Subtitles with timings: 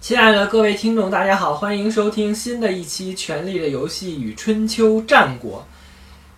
[0.00, 5.58] 亲爱的各位听众，大家好，欢迎收听新的一期《权力的游戏与春秋战国》。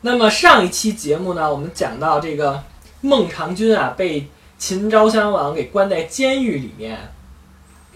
[0.01, 2.61] 那么上一期节目呢，我们讲到这个
[3.03, 4.27] 孟尝君啊，被
[4.59, 7.13] 秦昭襄王给关在监狱里面，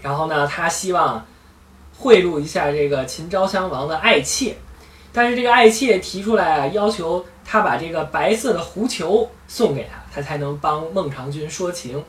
[0.00, 1.26] 然后呢，他希望
[1.98, 4.56] 贿赂一下这个秦昭襄王的爱妾，
[5.12, 12.04] 但是这个爱妾提出来啊，要求他把这个白色的狐裘送给他，他才能帮孟尝君说情。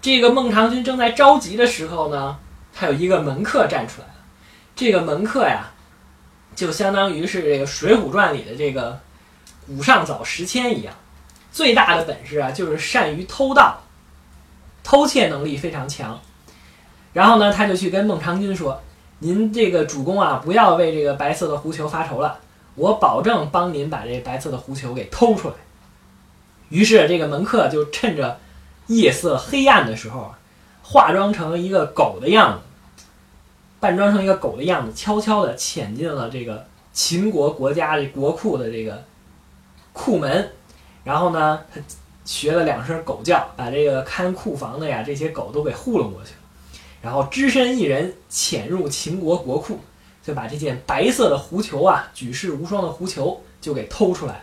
[0.00, 2.38] 这个孟尝君正在着急的时候呢。
[2.80, 4.14] 他有一个门客站出来了，
[4.74, 5.70] 这个门客呀，
[6.56, 8.98] 就相当于是这个《水浒传》里的这个
[9.66, 10.94] 古上早时迁一样，
[11.52, 13.82] 最大的本事啊就是善于偷盗，
[14.82, 16.18] 偷窃能力非常强。
[17.12, 18.82] 然后呢，他就去跟孟尝君说
[19.20, 22.38] ：“您这个主公啊，不要为这个白色的狐裘发愁了，
[22.76, 25.54] 我保证帮您把这白色的狐裘给偷出来。”
[26.70, 28.40] 于是这个门客就趁着
[28.86, 30.34] 夜色黑暗的时候。
[30.82, 32.62] 化妆成一个狗的样子，
[33.80, 39.02] 扮装成一个狗的样子，悄悄地潜进了这个秦国国家的国库的这个
[39.92, 40.48] 库门，
[41.02, 41.80] 然后呢，他
[42.24, 46.36] 学了两声狗叫，把这个看库房的呀这些狗都给糊弄过去了，
[47.00, 49.80] 然后只身一人潜入秦国国库，
[50.22, 54.40] 就把这件白色的狐裘啊，举世无双的狐裘就给偷出来了。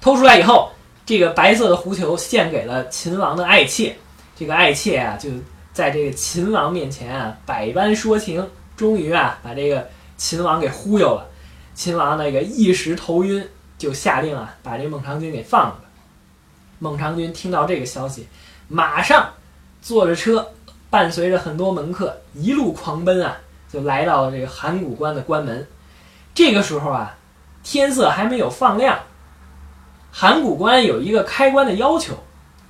[0.00, 0.70] 偷出来以后，
[1.04, 3.96] 这个白色的狐裘献给了秦王的爱妾。
[4.36, 5.28] 这个爱妾啊，就
[5.78, 11.28] 在这个秦王面前啊，百般说情，终于啊，把这个秦王给忽悠了。
[11.72, 15.78] 秦王那个一时头晕，就下令啊，把这孟尝君给放了。
[16.80, 18.26] 孟尝君听到这个消息，
[18.66, 19.34] 马上
[19.80, 20.48] 坐着车，
[20.90, 23.36] 伴随着很多门客，一路狂奔啊，
[23.72, 25.64] 就来到了这个函谷关的关门。
[26.34, 27.16] 这个时候啊，
[27.62, 28.98] 天色还没有放亮，
[30.10, 32.14] 函谷关有一个开关的要求。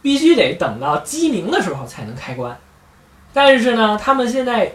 [0.02, 2.56] 必须得等到鸡鸣的时候才能开关，
[3.32, 4.72] 但是呢，他们现在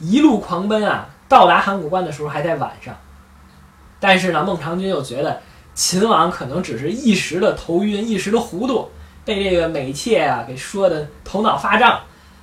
[0.00, 2.94] 一路狂奔啊，到达函谷关的时候还在晚上。
[4.00, 5.40] 但是呢，孟尝君又觉得
[5.74, 8.88] 秦王可能只是一时的头晕，一时的糊涂，
[9.24, 12.00] 被这个美妾啊给说的头脑发胀，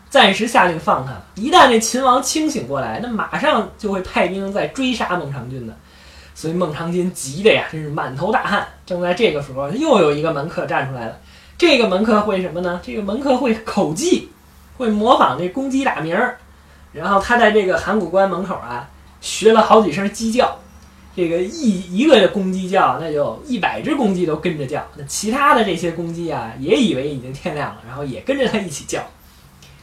[0.10, 1.14] 暂时下令放他。
[1.36, 5.76] 一旦这秦王清醒过来，那马上就会派兵在追杀孟尝君的。
[6.34, 8.66] 所以孟尝君急的呀，真是满头大汗。
[8.86, 11.18] 正在这个时候，又有一个门客站出来了。
[11.58, 12.80] 这个门客会什么呢？
[12.82, 14.30] 这个门客会口技，
[14.80, 16.38] 会模仿这公鸡打鸣儿。
[16.92, 18.90] 然后他在这个函谷关门口啊，
[19.22, 20.58] 学了好几声鸡叫。
[21.16, 24.88] 这个一一个公鸡叫，那就一百只公鸡都跟着叫。
[24.96, 29.02] 那其他的这些公鸡啊，也以为已经天亮了，然后也跟着他一起叫。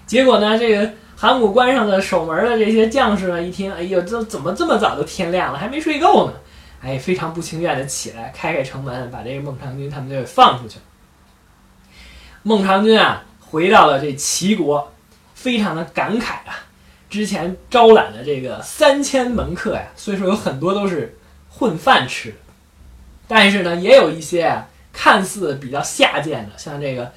[0.07, 6.33] 结果呢，这个函谷关上的守门的这些将士呢，一听，哎呦，这怎么这么早就天亮了，还没睡够呢？
[6.81, 10.79] 哎，非常不情愿的起来开开城门，把这个孟尝君他们就给放出去。
[12.43, 13.25] 孟尝君啊，
[13.57, 14.93] 回到了这齐国，
[15.35, 16.67] 非常的感慨啊。
[17.09, 21.17] 之前招揽的这个三千门客呀，虽说有很多都是
[21.49, 22.35] 混饭吃，
[23.27, 24.63] 但是呢，也有一些，
[24.93, 27.11] 看似比较下贱的，像这个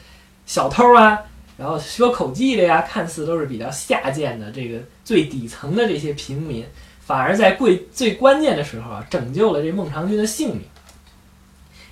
[0.46, 1.20] 小偷啊，
[1.58, 6.66] 然后说口技的呀，看似都是比较下贱的这个最底层的这些平民，
[7.02, 10.62] 反而在贵最关键的时候啊，拯救了这孟尝君的性命。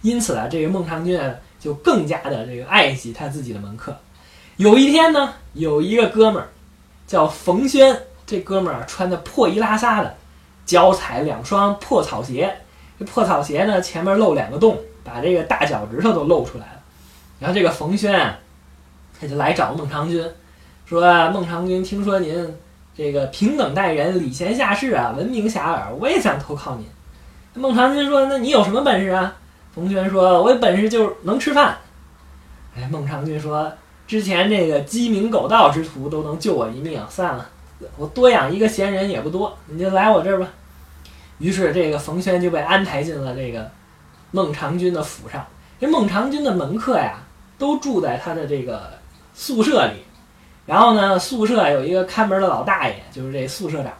[0.03, 1.19] 因此啊，这个孟尝君。
[1.59, 3.99] 就更加的这个爱惜他自己的门客。
[4.57, 6.50] 有一天呢，有一个哥们儿
[7.06, 7.95] 叫冯轩，
[8.25, 10.16] 这哥们儿穿的破衣拉撒的，
[10.66, 12.51] 脚踩两双破草鞋。
[12.97, 16.80] 这破草鞋呢，前面露两个洞，把这个大脚趾头都露出来了。
[17.39, 18.36] 然后这个冯轩啊，
[19.21, 20.27] 他就来找孟尝君，
[20.88, 22.57] 说：“孟尝君，听说您
[22.95, 26.88] 这个平等待人，礼贤下士啊，闻名遐迩，我也想投靠您。”
[27.53, 29.36] 孟尝君说：“那你有什么本事啊？”
[29.75, 31.77] 冯轩说：“我有本事就是能吃饭。”
[32.75, 33.71] 哎，孟尝君说
[34.07, 37.48] ：“之前这个鸡鸣狗盗之徒都能救我一命，算了，
[37.98, 40.48] 我多养一个闲人也不多，你就来我这儿吧。”
[41.39, 43.69] 于是这个冯轩就被安排进了这个
[44.31, 45.45] 孟尝君的府上。
[45.80, 47.19] 这孟尝君的门客呀，
[47.59, 48.94] 都住在他的这个
[49.36, 50.00] 宿舍里。
[50.65, 53.94] 然后呢，宿舍有一个看门的老大爷，就是这宿舍长。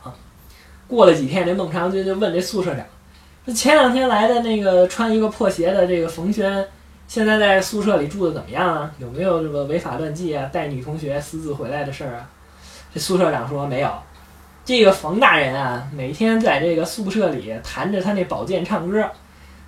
[0.88, 3.54] 过了几天，这孟尝君就问这宿舍长。
[3.54, 6.68] 前两天来的那个穿一个破鞋的这个冯轩，
[7.08, 8.92] 现在在宿舍里住的怎么样啊？
[9.00, 12.28] 有没有这个违法乱纪啊、带女同学私自回来的事儿啊？
[12.94, 13.90] 这宿舍长说没有。
[14.66, 19.10] 这个冯大人啊，每天在这个宿舍里弹着他那宝剑唱歌，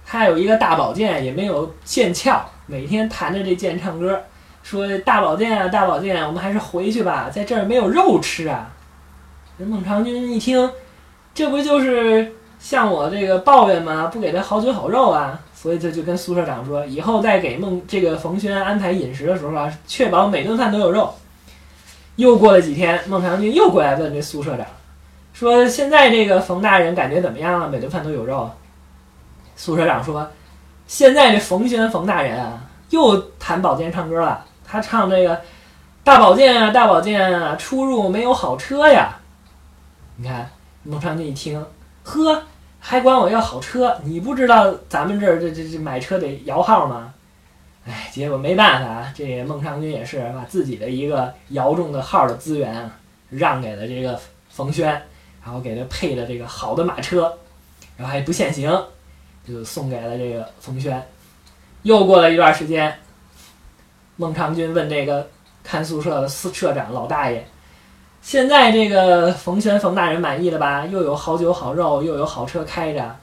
[0.05, 4.21] 他有一个大宝剑，也没有剑鞘，每天弹着这剑唱歌，
[4.61, 8.69] 说大宝剑啊，大宝剑，我们还是回去吧，在这儿没有肉吃啊。
[9.57, 10.69] 这孟尝君一听，
[11.33, 12.33] 这不就是？
[12.59, 21.13] 向我这个抱怨吗，不给他好酒好肉啊，所以他就跟宿舍长说，以后再给孟这个冯轩安排饮食的时候啊，确保每顿饭都有肉。
[22.15, 24.65] 又过了几天，孟尝君又过来问这苏社长，
[25.33, 27.67] 说现在这个冯大人感觉怎么样啊？
[27.67, 28.49] 每顿饭都有肉。
[29.57, 30.31] 苏社长说，
[30.87, 32.61] 现在这冯轩冯大人啊，
[32.91, 34.45] 又弹宝剑唱歌了。
[34.65, 35.41] 他唱这个
[36.05, 39.17] 大宝剑啊，大宝剑啊，出入没有好车呀。
[40.15, 40.49] 你看
[40.83, 41.65] 孟尝君一听，
[42.03, 42.43] 呵，
[42.79, 43.99] 还管我要好车？
[44.03, 47.13] 你不知道咱们这儿这这这买车得摇号吗？
[47.85, 52.89] 哎，结果没办法，这孟尝君也是把自己的一个摇中的号的资源
[53.29, 54.89] 让给了这个冯轩，
[55.43, 57.37] 然后给他配了这个好的马车，
[57.97, 58.71] 然后还不限行，
[59.47, 61.03] 就送给了这个冯轩。
[61.83, 62.93] 又过了一段时间，
[64.17, 65.27] 孟尝君问这个
[65.63, 67.47] 看宿舍的司社长老大爷
[68.21, 70.85] ：“现在这个冯轩冯大人满意了吧？
[70.85, 73.15] 又有好酒好肉，又有好车开着，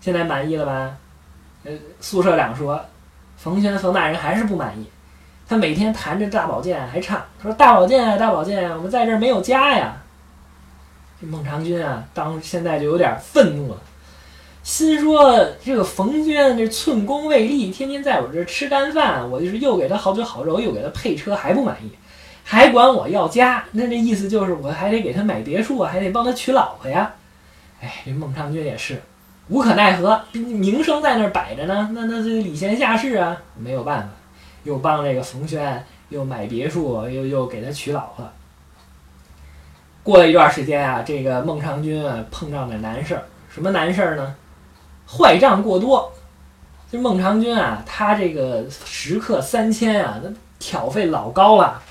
[0.00, 0.96] 现在满意了吧？”
[1.64, 2.80] 呃，宿舍长说。
[3.36, 4.84] 冯轩冯大人还是不满意，
[5.48, 9.96] 他每天弹着大宝剑还唱，他说：“大宝剑啊，大宝剑，我们在这儿没有家呀。”
[11.20, 13.78] 这孟尝君啊，当现在就有点愤怒了，
[14.64, 21.92] 心说：“这个冯轩这寸功未立，天天在我这儿吃干饭，我就是又给他好酒好肉，又给他配车，还不满意，
[22.50, 23.62] 还管我要家。
[23.72, 27.12] 那这意思就是我还得给他买别墅啊，还得帮他娶老婆呀。”
[27.82, 29.02] 哎，这孟尝君也是。
[29.48, 34.08] 无可奈何，名声在那儿摆着呢，那那这礼贤下士啊，没有办法，
[34.64, 38.26] 又帮这个冯轩又买别墅，又又给他娶老婆。
[40.02, 44.34] 过了一段时间啊，这个孟尝君啊碰上点难事儿，什么难事儿呢？
[45.06, 46.10] 坏账过多。
[46.90, 51.82] 这孟尝君啊，他这个食客三千啊，那挑费老高了，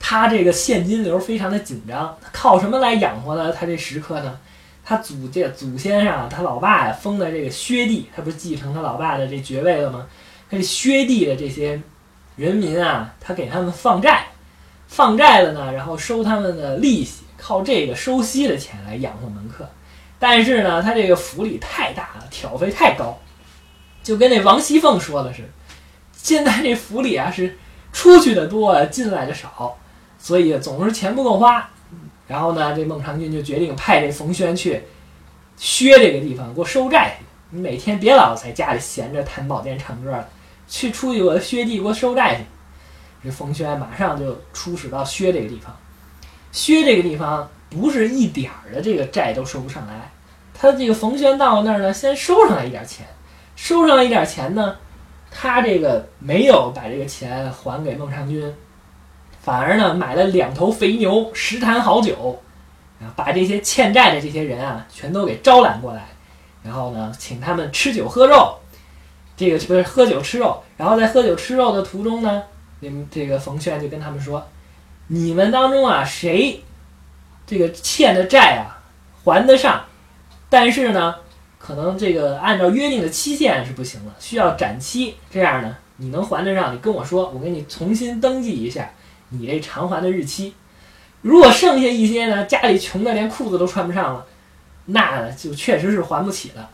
[0.00, 3.52] 他这个现金流非常的紧张，靠什么来养活呢？
[3.52, 4.36] 他这食客呢？
[4.82, 10.08] 他祖这祖先上，他老爸呀封的这个薛地，他不是继承他老爸的这爵位了吗？
[10.50, 11.80] 他这薛地的这些
[12.34, 14.26] 人民啊，他给他们放债，
[14.88, 19.68] 放债了呢，然后收他们的利息，靠这个收息的钱来养活门客。
[20.18, 23.16] 但是呢，他这个府里太大了，挑费太高，
[24.02, 25.48] 就跟那王熙凤说的是，
[26.16, 27.56] 现在这府里啊是
[27.92, 29.78] 出去的多，进来的少，
[30.20, 31.68] 所以总是钱不够花。
[32.28, 34.80] 然后呢，这孟尝君就决定派这冯轩去
[35.56, 37.24] 薛这个地方给我收债去。
[37.50, 40.28] 你每天别老在家里闲着弹宝剑唱歌了，
[40.68, 42.44] 去出去我薛地给我收债去。
[43.24, 45.76] 这冯轩马上就出使到薛这个地方。
[46.52, 50.10] 薛这个地方不是一点儿的这个债都收不上来，
[50.54, 53.04] 他这个冯轩到那儿呢，先收上来一点钱，
[53.56, 54.76] 收上来一点钱呢，
[55.32, 58.54] 他这个没有把这个钱还给孟尝君。
[59.50, 62.40] 反而呢，买了两头肥牛，十坛好酒，
[63.00, 66.06] 啊，把这些欠债的这些人啊，全都给招揽过来，
[66.62, 68.60] 然后呢，请他们吃酒喝肉，
[69.36, 72.44] 这个不是喝酒吃肉，然后在喝酒吃肉的途中呢，
[72.78, 74.46] 你们这个冯轩就跟他们说，
[75.08, 76.62] 你们当中啊，谁
[77.44, 78.78] 这个欠的债啊
[79.24, 79.84] 还得上，
[80.48, 81.16] 但是呢，
[81.58, 88.88] 可能这个按照约定的期限是不行了，需要展期，这样呢，你能还得上，你跟我说，我给你重新登记一下。
[89.30, 90.54] 你这偿还的日期，
[91.22, 94.26] 如果剩下一些呢，家里穷的连裤子都穿不上了，
[94.86, 96.68] 那就确实是还不起了。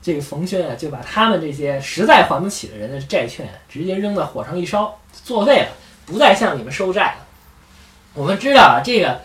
[0.00, 5.68] 这个冯轩啊，就把他们这些实在还不起的人的债券直接扔到火上一烧，作废了，
[6.04, 7.26] 不再向你们收债了。
[8.14, 9.20] 我们知道啊，这个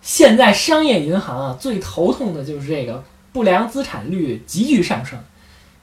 [0.00, 5.18] 现在商业银行啊最头痛的就是这个不良资产率急剧上升。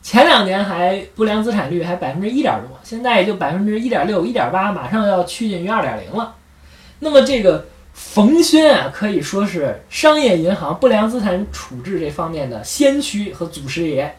[0.06, 6.36] 前两年还不良资产率还百分之一点多，现在也就百分之一点六、一点八，马上要趋近于二点零了。
[7.00, 14.16] 那么这个冯轩啊，可以说是商业银行不良资产处置这方面的先驱和祖师爷。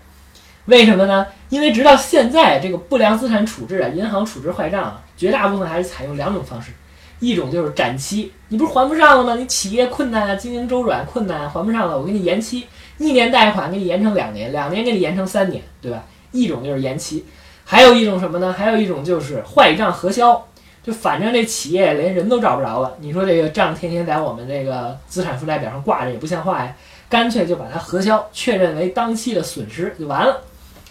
[0.64, 1.25] 为什么呢？
[1.50, 6.73] 因为直到现在，这个不良资产处置啊，银行处置坏账啊，绝大部分还是采用两种方式，
[7.21, 9.37] 一种就是展期，你不是还不上了吗？
[9.37, 12.66] 你企业困难啊，经营周转困难，还不上了，我给你延期。
[12.98, 16.02] 一年贷款给你延长两年，两年给你延长三年，对吧？
[16.32, 17.24] 一种就是延期，
[17.64, 18.52] 还有一种什么呢？
[18.52, 20.46] 还有一种就是坏账核销，
[20.82, 26.74] 就反正这企业连人都找不着了，你说这个账天天在我们这个资产负债表上挂着也不像话呀，
[27.08, 30.42] 干脆就把它核销，确认为当期的损失就完了。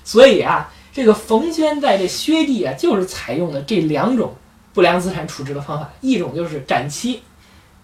[0.04, 4.34] 所以啊，这个冯轩在这薛地啊，就是采用的这两种
[4.74, 7.22] 不良资产处置的方法，一种就是展期，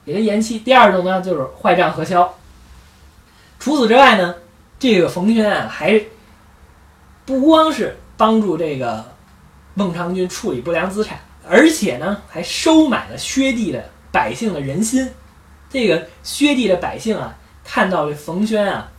[0.05, 2.33] 给它延期；第二种呢就是坏账核销。
[3.61, 4.33] 除此之外呢，
[4.79, 6.01] 这个冯轩啊，还
[7.27, 9.05] 不光是帮助这个
[9.75, 15.07] 孟尝君处理不良资产，而且呢，还收买了薛地的百姓的人心。
[15.69, 18.91] 这个薛地的百姓啊，看到这冯轩啊，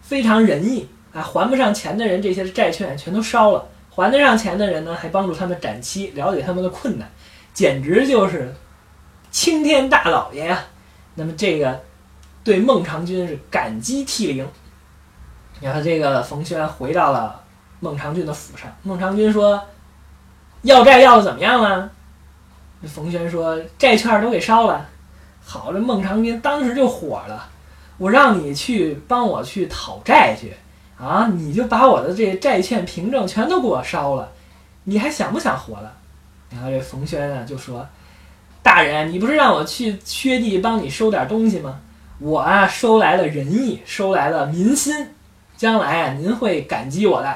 [0.00, 7.06] 非常仁义啊，还不上钱的人这些债券全都烧了，还得上钱的人呢，还帮助他们展期，了解他们的困难，
[7.52, 8.54] 简直就是
[9.30, 10.64] 青天大老爷呀！
[11.14, 11.82] 那么这个
[12.44, 14.46] 对孟尝君是感激涕零。
[15.60, 17.42] 然后这个冯轩回到了
[17.80, 19.60] 孟尝君的府上，孟尝君说
[20.62, 21.90] ：“要债要的怎么样了？”
[22.86, 24.86] 冯轩说：“债券都给烧了。”
[25.46, 27.48] 好，这孟尝君当时就火了
[27.98, 30.54] ：“我让你去帮我去讨债去
[30.98, 34.30] 啊，你就把我的这债券凭证全都给我烧了，
[34.84, 35.92] 你还想不想活了？”
[36.50, 37.86] 然后这冯轩呢就说
[38.62, 41.78] ：“大人，你不是让我去薛地帮你收点东西吗？
[42.18, 45.08] 我啊收来了仁义，收来了民心，
[45.56, 47.28] 将来啊您会感激我的。”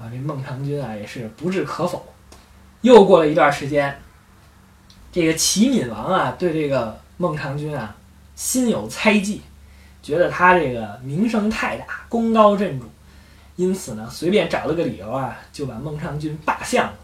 [0.00, 2.04] 啊，这孟尝君啊也是不置可否。
[2.80, 3.96] 又过了一段时间，
[5.12, 7.94] 这个齐闵王啊对这个孟尝君啊
[8.34, 9.42] 心有猜忌，
[10.02, 12.86] 觉得他这个名声太大，功高震主，
[13.54, 16.94] 因此呢随便找了个理由啊就把孟尝君罢相了。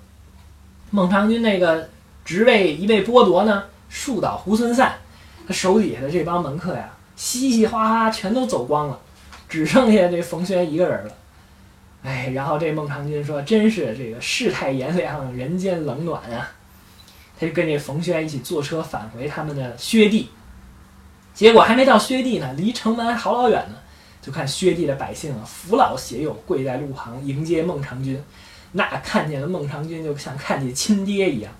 [0.90, 1.88] 孟尝君那个
[2.24, 4.96] 职位一被剥夺呢，树倒猢狲散，
[5.48, 9.00] 他手底下的这帮门客呀，嘻嘻哈哈全都走光了，
[9.48, 11.12] 只剩下这冯轩一个人了。
[12.02, 16.50] 哎，然后这孟尝君说：“真是这个世态炎凉，人间冷暖啊！”
[17.40, 20.28] 他就跟这冯轩一起坐车返回他们的薛地。
[21.32, 23.76] 结果还没到薛地呢，离城门好老远呢，
[24.20, 28.22] 就看薛地的百姓啊，扶老携幼跪在路旁迎接孟尝君。
[28.72, 31.50] 那看见了孟尝君，就像看见亲爹一样，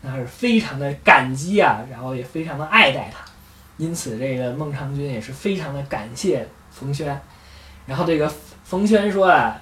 [0.00, 3.24] 那是非常的感激啊，然后也非常的爱戴他。
[3.76, 7.20] 因此，这个孟尝君也是非常的感谢冯轩。
[7.86, 9.60] 然后这个冯轩说啊：“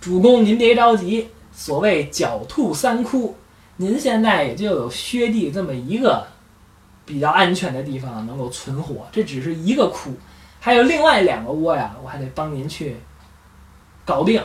[0.00, 3.34] 主公您别着急，所谓狡兔三窟，
[3.76, 6.26] 您现在也就有薛地这么一个
[7.04, 10.12] 比较安全的地方能够存活，这只是一个窟，
[10.60, 12.96] 还有另外两个窝呀，我还得帮您去
[14.04, 14.42] 搞定。”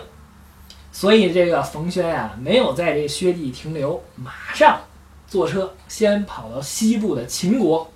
[0.91, 4.81] 所以这个冯轩呀，没有在这薛地停留，马上
[5.27, 7.89] 坐车先跑到西部的秦国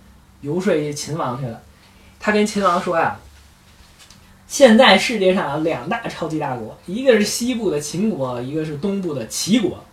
[0.44, 1.60] 游说秦王去了。
[2.20, 3.18] 他跟秦王说呀
[4.48, 9.84] ：“现在世界上有两大超级大国，一个是西部的秦国，一个是东部的齐国。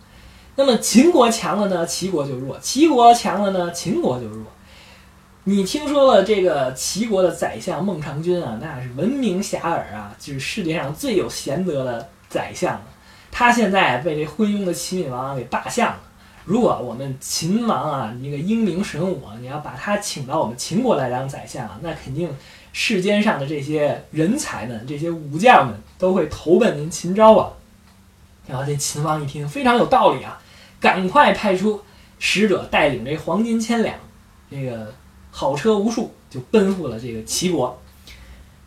[0.55, 4.45] 那么秦国强了呢，齐国就弱；齐国强了呢，秦国就弱。
[5.45, 12.79] 你听说了这个齐国的宰相孟尝君啊，那是闻名遐迩啊，就是世界上最有贤德的宰相。”
[13.33, 15.99] 他现在被这昏庸的齐闵王给罢相了。
[16.51, 22.29] 如果我们秦王啊，那个英明神武，你要把他请到我们秦国来当宰相啊，那肯定
[22.73, 27.53] 世间上的这些人才们、这些武将们都会投奔您秦昭王。
[28.45, 30.41] 然后这秦王一听，非常有道理啊，
[30.81, 31.79] 赶快派出
[32.19, 33.95] 使者带领这黄金千两，
[34.49, 34.93] 这个
[35.31, 37.79] 好车无数，就奔赴了这个齐国。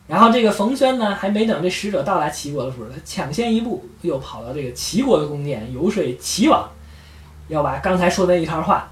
[0.06, 6.66] 然后这个冯轩呢，还没等这使者到达齐国的时候，他抢先一步，又跑到这个齐国的宫殿游说齐王，
[7.48, 8.90] 要把刚才说的一套话，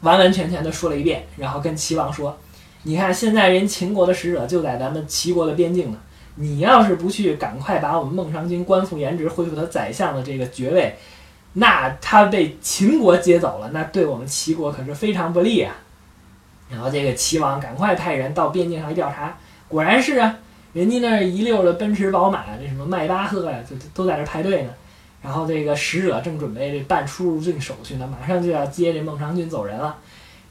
[0.00, 2.36] 完完全全的说了一遍，然后跟齐王说
[2.84, 5.98] ：“你看，现在人秦国的使者就在咱们齐国的边境呢，
[6.36, 10.96] 你要是不去赶快把我们孟尝君官复原职，恢复他宰相的这个爵位，
[11.54, 15.74] 那他被秦国接走了，那对我们齐国可是非常不利啊。”
[16.70, 19.36] 然后这个齐王赶快派人到边境上一调查，
[19.68, 20.36] 果然是啊。
[20.72, 24.70] 人家那一溜的奔驰、宝马，这什么迈巴赫呀，就都在这排队呢。
[25.22, 29.96] 然后这个使者正准备这办出入境手续呢，马上就要接这孟尝君走人了。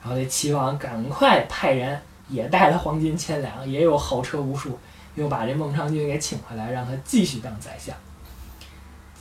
[0.01, 1.99] 然后这齐王赶快派人
[2.29, 4.77] 也带了黄金千两，也有好车无数，
[5.15, 7.95] 又把这孟尝君给请回来，让他继续当宰相。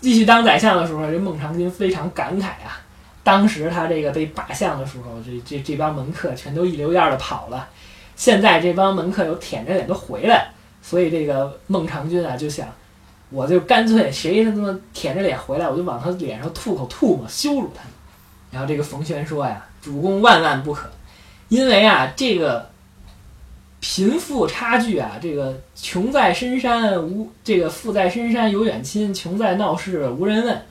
[0.00, 2.80] 继续当宰相的时候，这孟尝君非常感慨啊。
[3.24, 7.68] 当时他这个被罢相的时候，这这这帮门客全都一溜烟的跑了。
[8.14, 10.50] 现在这帮门客又舔着脸都回来。
[10.80, 12.68] 所以这个孟尝君啊，就想，
[13.30, 17.82] 我就干脆谁他妈舔着脸回来，我就往他脸上吐口唾沫，羞辱他。
[18.50, 20.88] 然后这个冯轩说呀：“主公万万不可，
[21.48, 22.70] 因为啊，这个
[23.80, 30.62] 贫富差距啊，这个穷在深山无这个富在深山有远亲，穷在闹市无人问，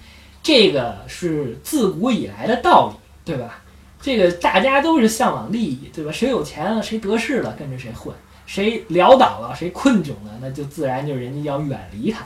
[0.42, 3.62] 这个是自古以来的道理，对吧？
[4.02, 6.12] 这个大家都是向往利益，对吧？
[6.12, 8.14] 谁有钱了，谁得势了，跟着谁混。”
[8.48, 12.26] 谁潦倒了，谁困窘了，那就自然就是人家要远离他。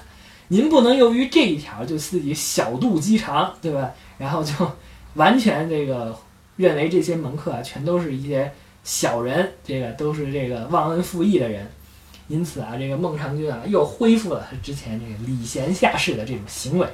[0.51, 3.89] 您不能由于这一条就自己小肚鸡肠，对吧？
[4.17, 4.51] 然后就
[5.13, 6.13] 完全这个
[6.57, 8.51] 认为这些门客啊，全都是一些
[8.83, 11.65] 小人，这个都是这个忘恩负义的人。
[12.27, 16.85] 因此啊，这个孟尝君啊，又恢复了他之前这个礼贤下士的这种行为。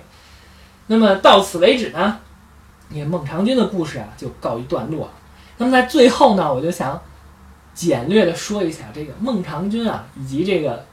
[0.86, 2.20] 那么到此为止呢，
[2.92, 5.14] 也孟尝君的故事啊，就告一段落了。
[5.58, 7.02] 那么在最后呢，我就想。
[7.74, 10.84] 简略的说一下这个孟尝君啊，以及这个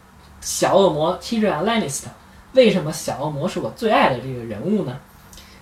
[0.43, 2.09] 小恶魔 Tyrion Lannister，
[2.55, 4.97] 为什么小恶魔是我最爱的这个人物呢？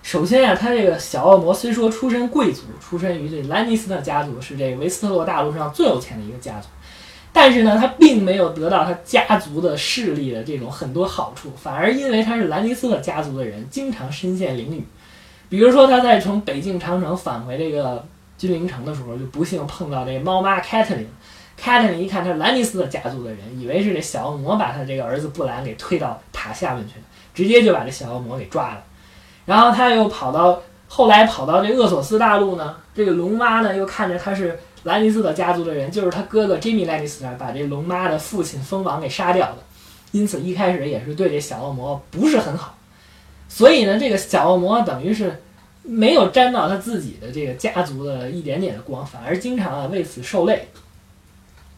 [0.02, 6.66] 首先啊，他这个小恶魔虽说出身贵族，出身于这兰尼斯特家族，是这维斯特洛大陆上最有钱的一个家族，
[7.32, 14.82] 但是呢，他并没有得到他家族的势力的这种很多好处，反而因为他是兰尼斯特家族的人，经常身陷囹圄。
[15.48, 18.04] 比如说，他在从北境长城返回这个
[18.36, 21.06] 君临城的时候，就不幸碰到这猫妈凯特琳。
[21.62, 28.82] 凯特琳一看他是兰尼斯特家族的人，以为是这小恶魔把他这个儿子布兰给推到塔下面去了，直接就把这小恶魔给抓了。
[29.44, 39.58] 然后他又跑到后来跑到这厄索斯大陆呢，这个龙妈呢又看着他是兰尼斯特家族的人，就是他哥哥詹姆兰尼斯特把这龙妈的父亲蜂王给杀掉了，
[40.10, 42.76] 因此一开始也是对这小恶魔不是很好。
[43.48, 45.40] 所以呢，这个小恶魔等于是
[45.84, 50.66] 没有沾到他自己的这个家族的一点点的光，反而经常啊为此受累。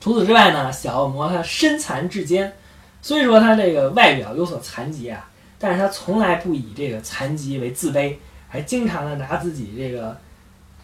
[0.04, 2.52] 除此之外呢，小恶魔他身残志坚，
[3.00, 5.30] 虽说他这个外表有所残疾啊。
[5.58, 8.14] 但是他从来不以这个残疾为自卑，
[8.46, 10.14] 还经常的拿自己这个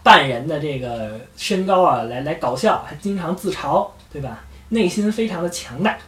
[0.02, 4.42] 半人的这个身高啊来来搞笑，还经常自嘲，对吧？
[4.70, 5.98] 内心非常的强大。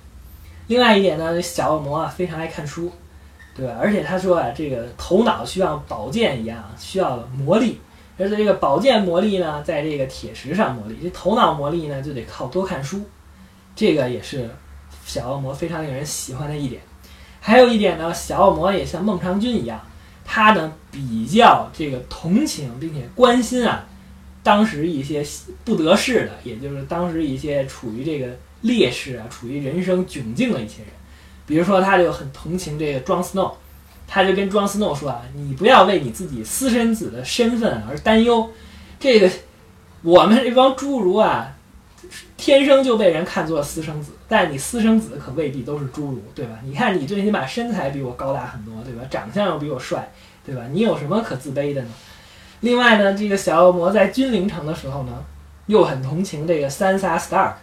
[0.68, 2.90] 另外一点呢，小恶魔啊非常爱看书，
[3.54, 3.76] 对吧？
[3.78, 7.74] 而且他说啊，这个头脑需要宝剑一样，需要磨砺。
[8.22, 13.02] 而且这个宝剑磨砺呢，在这个铁石上磨砺，这头脑磨砺呢，就得靠多看书。
[13.74, 14.48] 这个也是
[15.04, 16.80] 小恶魔非常令人喜欢的一点。
[17.40, 19.80] 还有一点呢，小恶魔也像孟尝君一样，
[20.24, 23.84] 他呢比较这个同情并且关心啊，
[24.42, 25.24] 当时一些
[25.64, 28.28] 不得势的，也就是当时一些处于这个
[28.60, 30.92] 劣势啊、处于人生窘境的一些人。
[31.44, 33.58] 比如说，他就很同情这个庄斯诺，
[34.14, 38.50] 他就跟庄斯诺说啊：“你不要为你自己私生子的身份而担忧，
[39.00, 39.30] 这个
[40.02, 41.54] 我们这帮侏儒啊。”
[42.36, 46.58] 天生就被人看作私生子，但你私生子可未必都是侏儒，对吧？
[46.64, 49.02] 你看你最起码身材比我高大很多，对吧？
[49.08, 50.10] 长相又比我帅，
[50.44, 50.62] 对吧？
[50.72, 51.88] 你有什么可自卑的呢？
[52.60, 55.24] 另外呢，这个小恶魔在君临城的时候呢，
[55.66, 57.54] 又很同情这个三傻 Stark。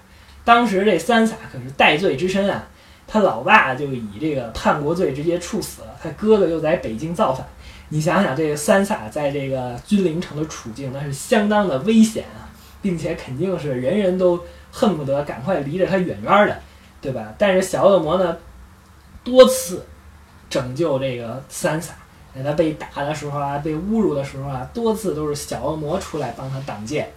[0.46, 2.66] 当时这三傻可是戴罪之身啊，
[3.12, 7.44] 他老爸就以这个叛国罪直接处死了，他哥哥又在北京造反。
[7.90, 12.46] 你想想，这个三傻在这个君临城的处境，那是相当的危险啊！
[12.84, 14.40] 并且肯定是人人都
[14.72, 16.62] 恨不得赶快离着他远远的，
[17.02, 17.34] 对吧？
[17.38, 18.38] 但是小恶魔呢，
[19.24, 19.84] 多次
[20.52, 21.96] 拯救这个三傻，
[22.36, 27.12] 在他被打的时候啊，被侮辱的时候啊，多次都是小恶魔出来帮他挡箭，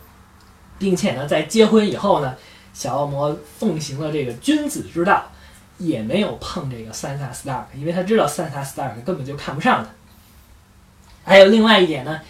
[0.78, 2.34] 并且呢，在结婚以后呢，
[2.72, 5.30] 小恶魔奉行了这个君子之道，
[5.86, 9.90] 也没有碰这个三傻 Stark，因为他知道三傻 Stark 根本就看不上他。
[11.24, 12.20] 还有另外一点呢，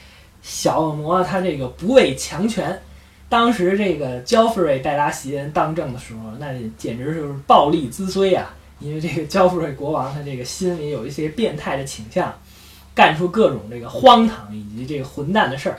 [0.43, 2.81] 小恶魔他这个不畏强权。
[3.29, 8.55] 当时这个焦弗瑞·戴拉席恩当政的时候，那简直就是暴力滋衰啊！
[8.79, 12.31] 因为这个焦弗瑞国王他这个心里有一些变态的倾向，
[12.95, 15.79] 干出各种这个荒唐以及这个混蛋的事儿，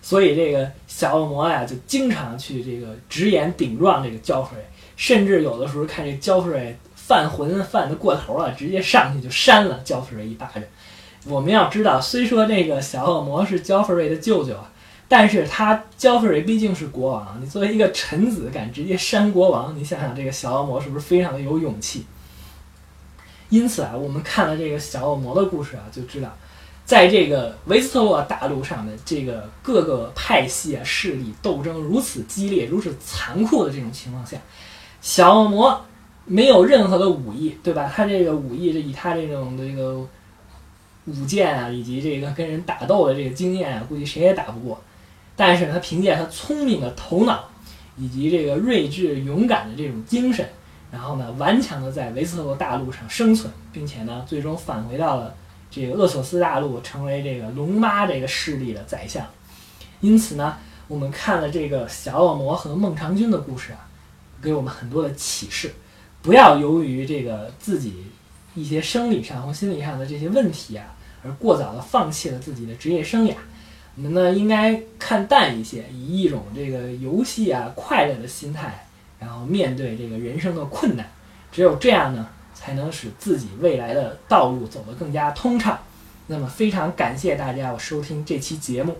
[0.00, 4.64] 所以这个小恶魔呀就经常去这个直言顶撞这个焦弗瑞，
[4.96, 6.74] 甚至有的时候看这焦弗瑞
[7.06, 10.62] 犯浑犯的过头了，直接上去就扇了焦弗瑞一巴掌。
[11.26, 14.70] 我们要知道，虽说这个小恶魔是焦弗瑞的舅舅啊。
[15.06, 22.06] 但是他焦弗瑞毕竟是国王，你作为一个臣子敢直接扇国王，你想想这个小恶魔是不是非常的有勇气？
[23.50, 26.34] 因此啊，我们看了这个小恶魔的故事啊，就知道，
[26.86, 34.38] 在这个维斯特洛大陆上的这个各个派系啊势力斗争如此激烈、如此残酷的这种情况下，
[35.02, 35.84] 小恶魔
[36.26, 37.90] 没有任何的武艺，对吧？
[37.94, 39.96] 他这个武艺，以他这种这个
[41.06, 44.80] 武剑啊，以及这个跟人打斗的这个经验啊，估计谁也打不过。
[45.36, 47.44] 但是他凭借他聪明的头脑，
[47.96, 50.48] 以及这个睿智勇敢的这种精神，
[50.90, 55.34] 然后呢，顽强的在维斯特洛大陆上生存，并且呢，最终返回到了
[55.70, 59.26] 这个厄索斯大陆，成为这个龙妈这个势力的宰相。
[60.00, 60.56] 因此呢，
[60.86, 63.88] 我们看了这个小恶魔和孟尝君的故事啊，
[64.40, 65.74] 给我们很多的启示：
[66.24, 68.06] 不要由于这个自己
[68.54, 73.34] 一些生理上或心理上的这些问题啊，而过早的放弃了自己的职业生涯。
[73.94, 78.86] 我们呢应该看淡一些，以一种这个游戏啊快乐的心态，
[79.18, 81.06] 然后面对这个人生的困难，
[81.52, 85.78] 只有这样呢，才能使自己未来的道路走得更加通畅。
[86.28, 88.96] 那么非常感谢大家我收听这期节目。